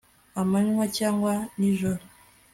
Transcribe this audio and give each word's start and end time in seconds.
amanywa 0.41 0.85
cyangwa 0.97 1.31
nijoro 1.59 2.03